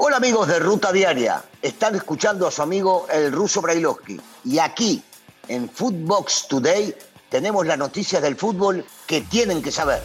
[0.00, 5.02] Hola amigos de Ruta Diaria, están escuchando a su amigo el ruso Brailovsky y aquí
[5.48, 6.94] en Footbox Today
[7.28, 10.00] tenemos las noticias del fútbol que tienen que saber.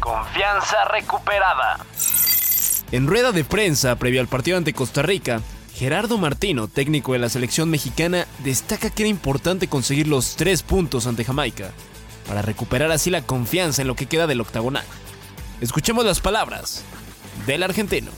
[0.00, 1.78] Confianza recuperada.
[2.92, 5.40] En rueda de prensa previo al partido ante Costa Rica,
[5.72, 11.06] Gerardo Martino, técnico de la selección mexicana, destaca que era importante conseguir los tres puntos
[11.06, 11.70] ante Jamaica,
[12.28, 14.84] para recuperar así la confianza en lo que queda del octagonal.
[15.62, 16.84] Escuchemos las palabras
[17.46, 18.10] del argentino.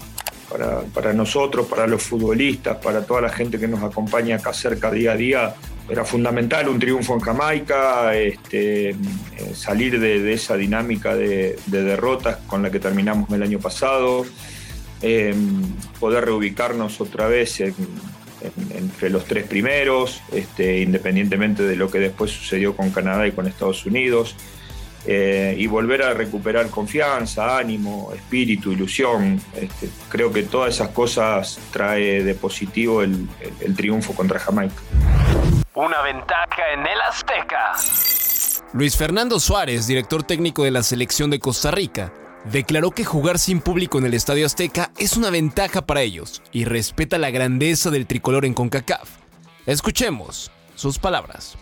[0.94, 5.12] Para, nosotros, para los futbolistas, para toda la gente que nos acompaña acá cerca día
[5.12, 5.54] a día,
[5.88, 8.96] era fundamental un triunfo en Jamaica, este, eh,
[9.54, 14.24] salir de, esa dinámica de, derrotas con la que terminamos el año pasado,
[15.02, 15.62] em,
[16.00, 22.74] poder reubicarnos otra vez entre los tres primeros, este, independientemente de lo que después sucedió
[22.76, 24.36] con Canadá y con Estados Unidos.
[25.08, 29.40] Eh, y volver a recuperar confianza, ánimo, espíritu, ilusión.
[29.54, 33.28] Este, creo que todas esas cosas trae de positivo el,
[33.76, 34.74] triunfo contra Jamaica.
[35.74, 37.74] Una ventaja en el Azteca.
[38.72, 42.12] Luis Fernando Suárez, director técnico de la selección de Costa Rica,
[42.50, 46.64] declaró que jugar sin público en el Estadio Azteca es una ventaja para ellos y
[46.64, 49.08] respeta la grandeza del tricolor en CONCACAF.
[49.66, 51.56] Escuchemos sus palabras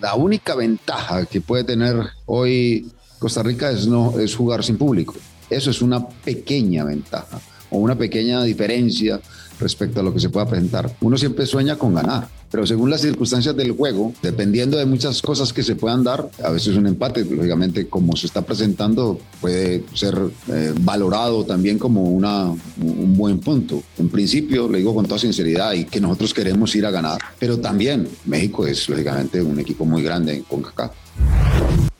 [0.00, 5.14] la única ventaja que puede tener hoy Costa Rica es, no, es jugar sin público.
[5.50, 9.20] Eso es una pequeña ventaja o una pequeña diferencia
[9.60, 10.90] respecto a lo que se pueda presentar.
[11.00, 15.52] Uno siempre sueña con ganar, pero según las circunstancias del juego, dependiendo de muchas cosas
[15.52, 20.16] que se puedan dar, a veces un empate, lógicamente como se está presentando, puede ser
[20.48, 23.82] eh, valorado también como una, un buen punto.
[23.98, 27.58] En principio, le digo con toda sinceridad, y que nosotros queremos ir a ganar, pero
[27.58, 30.92] también México es lógicamente un equipo muy grande en CONCACAF.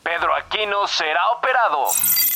[0.02, 2.27] Pedro Aquino será operado.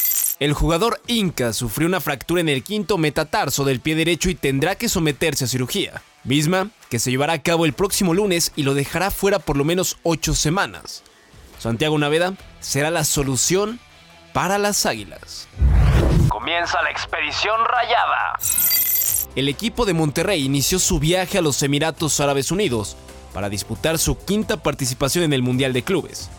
[0.43, 4.75] El jugador Inca sufrió una fractura en el quinto metatarso del pie derecho y tendrá
[4.75, 8.75] que someterse a cirugía, misma que se llevará a cabo el próximo lunes y lo
[8.75, 11.05] dejará fuera por lo menos ocho semanas.
[11.61, 13.79] Santiago Naveda será la solución
[14.33, 15.47] para las Águilas.
[16.29, 18.37] Comienza la expedición rayada.
[19.37, 22.97] El equipo de Monterrey inició su viaje a los Emiratos Árabes Unidos
[23.33, 26.31] para disputar su quinta participación en el Mundial de Clubes.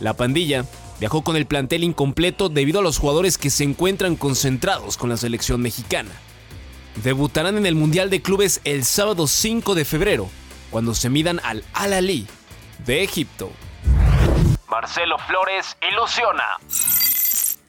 [0.00, 0.64] La pandilla
[1.00, 5.16] viajó con el plantel incompleto debido a los jugadores que se encuentran concentrados con la
[5.16, 6.10] selección mexicana.
[7.02, 10.28] Debutarán en el Mundial de Clubes el sábado 5 de febrero,
[10.70, 12.26] cuando se midan al Al-Ali
[12.86, 13.50] de Egipto.
[14.68, 16.44] Marcelo Flores ilusiona.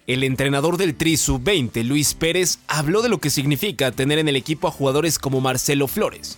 [0.05, 4.35] El entrenador del Tri Sub-20, Luis Pérez, habló de lo que significa tener en el
[4.35, 6.38] equipo a jugadores como Marcelo Flores,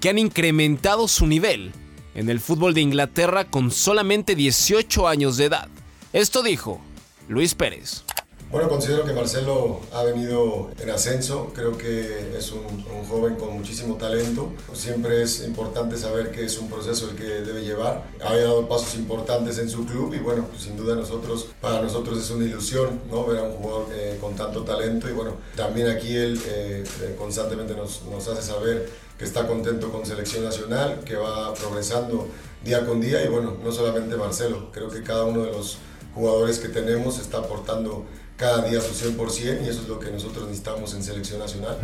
[0.00, 1.72] que han incrementado su nivel
[2.14, 5.68] en el fútbol de Inglaterra con solamente 18 años de edad.
[6.14, 6.80] Esto dijo
[7.28, 8.02] Luis Pérez.
[8.50, 13.96] Bueno, considero que Marcelo ha venido en ascenso, creo que es un, joven con muchísimo
[13.96, 18.66] talento, siempre es importante saber que es un proceso el que debe llevar, ha dado
[18.66, 22.46] pasos importantes en su club y bueno, pues sin duda nosotros, para nosotros es una
[22.46, 23.26] ilusión ¿no?
[23.26, 27.16] ver a un jugador eh, con tanto talento y bueno, también aquí él eh, eh,
[27.18, 28.88] constantemente nos, nos hace saber
[29.18, 32.28] que está contento con selección nacional, que va progresando
[32.64, 35.78] día con día y bueno, no solamente Marcelo, creo que cada uno de los
[36.18, 38.04] jugadores que tenemos está aportando
[38.36, 41.78] cada día su 100% y eso es lo que nosotros necesitamos en selección nacional.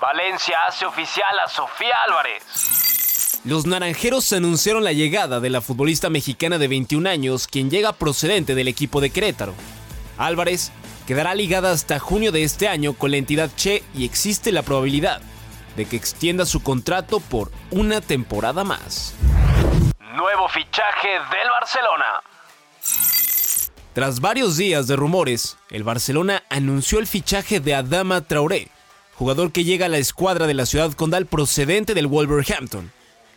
[0.00, 2.42] Valencia hace oficial a Sofía Álvarez.
[3.44, 8.54] Los naranjeros anunciaron la llegada de la futbolista mexicana de 21 años, quien llega procedente
[8.54, 9.54] del equipo de Querétaro.
[10.16, 10.72] Álvarez
[11.06, 15.20] quedará ligada hasta junio de este año con la entidad Che y existe la probabilidad
[15.76, 19.14] de que extienda su contrato por una temporada más.
[19.98, 22.31] Nuevo fichaje del Barcelona.
[23.92, 28.68] Tras varios días de rumores, el Barcelona anunció el fichaje de Adama Traoré,
[29.16, 32.90] jugador que llega a la escuadra de la ciudad condal procedente del Wolverhampton.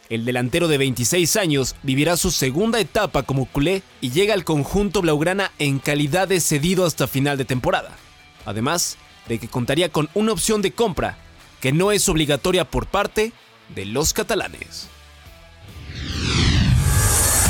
[0.08, 5.02] El delantero de 26 años vivirá su segunda etapa como culé y llega al conjunto
[5.02, 7.98] blaugrana en calidad de cedido hasta final de temporada.
[8.46, 11.18] Además de que contaría con una opción de compra
[11.60, 13.34] que no es obligatoria por parte
[13.75, 14.88] de los catalanes.